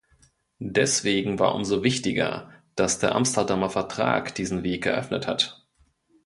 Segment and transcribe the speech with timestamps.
[0.63, 5.67] Deswegen war umso wichtiger, dass der Amsterdamer Vertrag diesen Weg eröffnet hat.